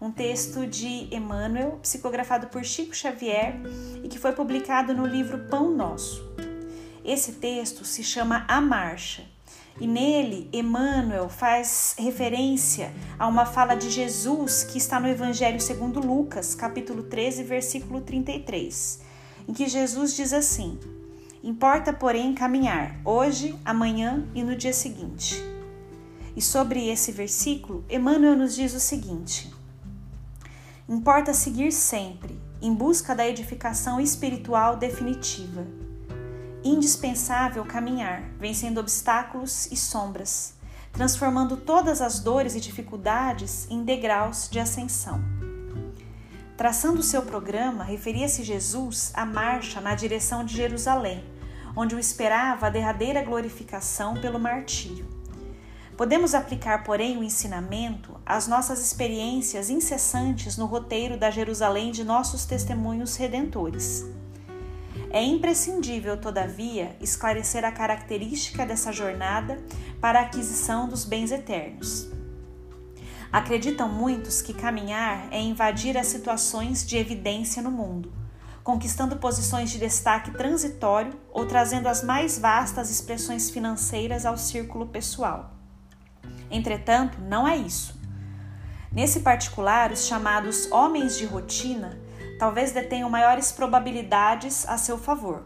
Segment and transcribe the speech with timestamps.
[0.00, 3.54] um texto de Emmanuel, psicografado por Chico Xavier
[4.02, 6.26] e que foi publicado no livro Pão Nosso.
[7.04, 9.24] Esse texto se chama A Marcha
[9.78, 16.00] e nele Emmanuel faz referência a uma fala de Jesus que está no Evangelho segundo
[16.00, 19.00] Lucas, capítulo 13, versículo 33,
[19.48, 20.78] em que Jesus diz assim:
[21.42, 25.42] Importa, porém, caminhar hoje, amanhã e no dia seguinte.
[26.34, 29.59] E sobre esse versículo, Emmanuel nos diz o seguinte:
[30.90, 35.64] Importa seguir sempre, em busca da edificação espiritual definitiva.
[36.64, 40.54] Indispensável caminhar, vencendo obstáculos e sombras,
[40.92, 45.20] transformando todas as dores e dificuldades em degraus de ascensão.
[46.56, 51.24] Traçando seu programa, referia-se Jesus à marcha na direção de Jerusalém,
[51.76, 55.19] onde o esperava a derradeira glorificação pelo martírio.
[56.00, 62.46] Podemos aplicar, porém, o ensinamento às nossas experiências incessantes no roteiro da Jerusalém de nossos
[62.46, 64.06] testemunhos redentores.
[65.10, 69.62] É imprescindível, todavia, esclarecer a característica dessa jornada
[70.00, 72.08] para a aquisição dos bens eternos.
[73.30, 78.10] Acreditam muitos que caminhar é invadir as situações de evidência no mundo,
[78.64, 85.59] conquistando posições de destaque transitório ou trazendo as mais vastas expressões financeiras ao círculo pessoal.
[86.50, 87.98] Entretanto, não é isso.
[88.92, 91.98] Nesse particular, os chamados homens de rotina
[92.38, 95.44] talvez detenham maiores probabilidades a seu favor.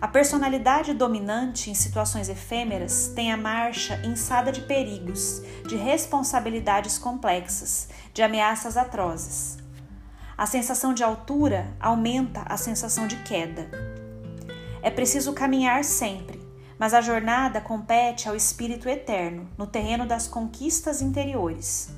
[0.00, 7.88] A personalidade dominante em situações efêmeras tem a marcha insada de perigos, de responsabilidades complexas,
[8.14, 9.58] de ameaças atrozes.
[10.38, 13.68] A sensação de altura aumenta a sensação de queda.
[14.82, 16.35] É preciso caminhar sempre,
[16.78, 21.90] mas a jornada compete ao espírito eterno, no terreno das conquistas interiores.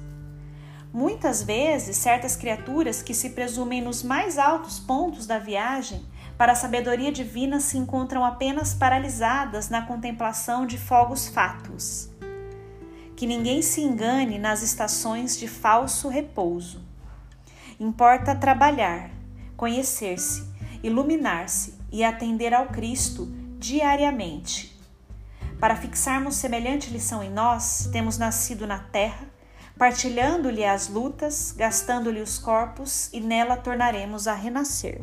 [0.92, 6.04] Muitas vezes, certas criaturas que se presumem nos mais altos pontos da viagem
[6.38, 12.08] para a sabedoria divina se encontram apenas paralisadas na contemplação de fogos fátuos.
[13.16, 16.80] Que ninguém se engane nas estações de falso repouso.
[17.78, 19.10] Importa trabalhar,
[19.56, 20.44] conhecer-se,
[20.82, 23.28] iluminar-se e atender ao Cristo
[23.58, 24.78] diariamente.
[25.58, 29.26] Para fixarmos semelhante lição em nós, temos nascido na terra,
[29.76, 35.02] partilhando-lhe as lutas, gastando-lhe os corpos, e nela tornaremos a renascer.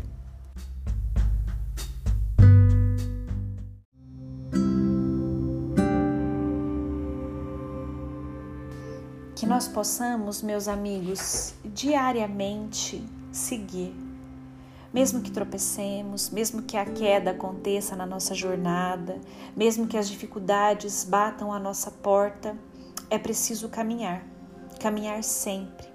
[9.35, 14.04] Que nós possamos, meus amigos, diariamente seguir
[14.95, 19.19] mesmo que tropecemos, mesmo que a queda aconteça na nossa jornada,
[19.53, 22.55] mesmo que as dificuldades batam à nossa porta,
[23.09, 24.25] é preciso caminhar,
[24.79, 25.85] caminhar sempre.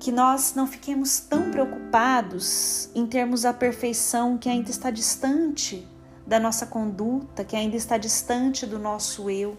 [0.00, 5.86] Que nós não fiquemos tão preocupados em termos a perfeição que ainda está distante
[6.26, 9.58] da nossa conduta, que ainda está distante do nosso eu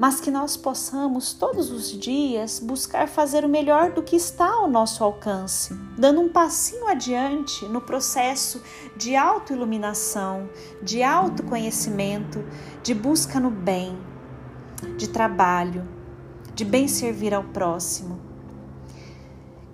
[0.00, 4.66] mas que nós possamos todos os dias buscar fazer o melhor do que está ao
[4.66, 8.62] nosso alcance, dando um passinho adiante no processo
[8.96, 10.48] de autoiluminação,
[10.82, 12.42] de autoconhecimento,
[12.82, 13.98] de busca no bem,
[14.96, 15.86] de trabalho,
[16.54, 18.29] de bem servir ao próximo.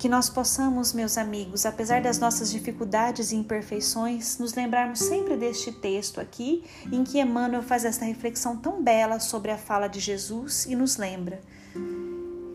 [0.06, 5.72] Que nós possamos, meus amigos, apesar das nossas dificuldades e imperfeições, nos lembrarmos sempre deste
[5.72, 6.62] texto aqui,
[6.92, 10.96] em que Emmanuel faz essa reflexão tão bela sobre a fala de Jesus e nos
[10.96, 11.40] lembra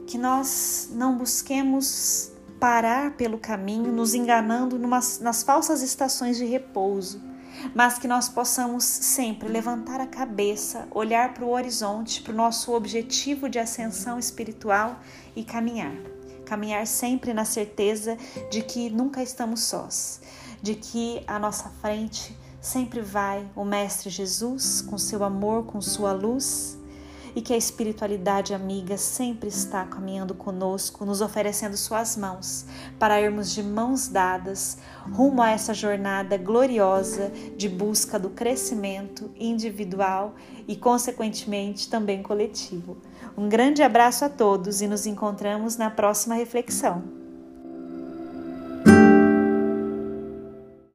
[0.08, 7.22] que nós não busquemos parar pelo caminho, nos enganando numas, nas falsas estações de repouso,
[7.76, 12.72] mas que nós possamos sempre levantar a cabeça, olhar para o horizonte, para o nosso
[12.72, 15.02] objetivo de ascensão espiritual
[15.36, 16.21] e caminhar
[16.52, 18.18] caminhar sempre na certeza
[18.50, 20.20] de que nunca estamos sós,
[20.62, 23.50] de que à nossa frente sempre vai.
[23.56, 26.78] O Mestre Jesus com seu amor, com sua luz
[27.36, 32.66] e que a espiritualidade amiga sempre está caminhando conosco, nos oferecendo suas mãos
[33.00, 34.78] para irmos de mãos dadas
[35.12, 40.36] rumo a essa jornada gloriosa de busca do crescimento individual
[40.68, 42.98] e, consequentemente, também coletivo.
[43.38, 47.21] Um grande abraço a todos e nos encontramos na próxima reflexão.